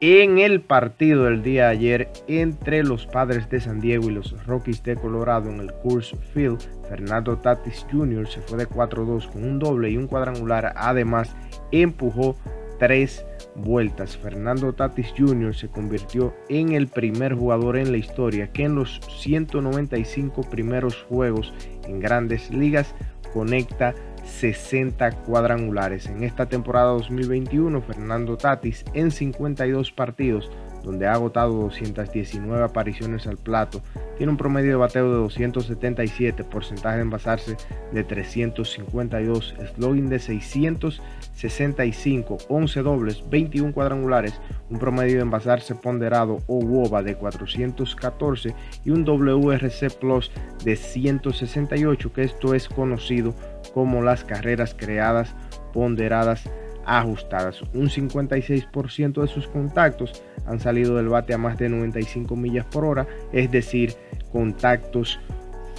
[0.00, 4.82] el partido del día de ayer entre los padres de San Diego y los Rockies
[4.82, 6.60] de Colorado en el Coors Field.
[6.88, 8.26] Fernando Tatis Jr.
[8.28, 10.72] se fue de 4-2 con un doble y un cuadrangular.
[10.76, 11.34] Además,
[11.72, 12.36] empujó
[12.78, 13.24] tres
[13.56, 14.16] vueltas.
[14.16, 15.54] Fernando Tatis Jr.
[15.54, 21.52] se convirtió en el primer jugador en la historia que en los 195 primeros juegos
[21.86, 22.94] en grandes ligas
[23.32, 23.94] conecta
[24.28, 26.06] 60 cuadrangulares.
[26.06, 30.50] En esta temporada 2021, Fernando Tatis en 52 partidos,
[30.84, 33.82] donde ha agotado 219 apariciones al plato,
[34.18, 37.56] tiene un promedio de bateo de 277, porcentaje de envasarse
[37.92, 46.58] de 352, slogan de 665, 11 dobles, 21 cuadrangulares, un promedio de envasarse ponderado o
[46.58, 48.54] WOBA de 414
[48.84, 50.32] y un WRC Plus
[50.64, 53.36] de 168, que esto es conocido
[53.72, 55.36] como las carreras creadas,
[55.72, 56.50] ponderadas,
[56.88, 57.62] ajustadas.
[57.74, 62.84] Un 56% de sus contactos han salido del bate a más de 95 millas por
[62.84, 63.94] hora, es decir,
[64.32, 65.18] contactos